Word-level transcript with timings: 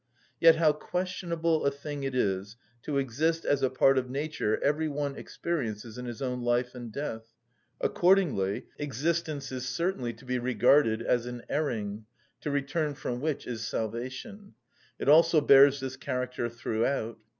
Yet 0.39 0.55
how 0.55 0.71
questionable 0.73 1.63
a 1.63 1.69
thing 1.69 2.01
it 2.03 2.15
is 2.15 2.57
to 2.81 2.97
exist 2.97 3.45
as 3.45 3.61
a 3.61 3.69
part 3.69 3.99
of 3.99 4.09
nature 4.09 4.59
every 4.63 4.87
one 4.87 5.15
experiences 5.15 5.95
in 5.99 6.05
his 6.05 6.23
own 6.23 6.41
life 6.41 6.73
and 6.73 6.91
death. 6.91 7.27
Accordingly 7.79 8.65
existence 8.79 9.51
is 9.51 9.67
certainly 9.67 10.13
to 10.13 10.25
be 10.25 10.39
regarded 10.39 11.03
as 11.03 11.27
an 11.27 11.43
erring, 11.49 12.05
to 12.39 12.49
return 12.49 12.95
from 12.95 13.21
which 13.21 13.45
is 13.45 13.67
salvation: 13.67 14.55
it 14.97 15.07
also 15.07 15.39
bears 15.39 15.79
this 15.81 15.97
character 15.97 16.49
throughout. 16.49 17.19